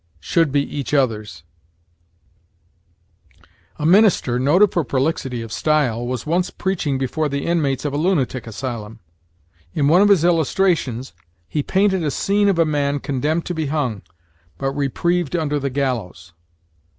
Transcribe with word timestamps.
Should 0.19 0.51
be 0.51 0.63
each 0.63 0.95
other's. 0.95 1.43
"A 3.77 3.85
minister, 3.85 4.39
noted 4.39 4.71
for 4.73 4.83
prolixity 4.83 5.43
of 5.43 5.51
style, 5.53 6.07
was 6.07 6.25
once 6.25 6.49
preaching 6.49 6.97
before 6.97 7.29
the 7.29 7.45
inmates 7.45 7.85
of 7.85 7.93
a 7.93 7.97
lunatic 7.97 8.47
asylum. 8.47 8.99
In 9.75 9.87
one 9.87 10.01
of 10.01 10.09
his 10.09 10.23
illustrations 10.25 11.13
he 11.47 11.61
painted 11.61 12.03
a 12.03 12.09
scene 12.09 12.49
of 12.49 12.57
a 12.57 12.65
man 12.65 12.99
condemned 12.99 13.45
to 13.45 13.53
be 13.53 13.67
hung, 13.67 14.01
but 14.57 14.71
reprieved 14.71 15.35
under 15.35 15.59
the 15.59 15.69
gallows." 15.69 16.33